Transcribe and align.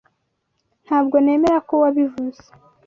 Ntabwo 0.85 1.15
nemera 1.23 1.57
ko 1.67 1.73
wabivuze. 1.83 2.43